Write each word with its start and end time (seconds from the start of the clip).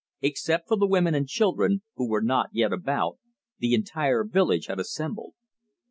Except 0.23 0.67
for 0.67 0.77
the 0.77 0.87
women 0.87 1.13
and 1.13 1.27
children, 1.27 1.83
who 1.95 2.09
were 2.09 2.23
not 2.23 2.49
yet 2.53 2.73
about, 2.73 3.19
the 3.59 3.75
entire 3.75 4.23
village 4.23 4.65
had 4.65 4.79
assembled. 4.79 5.35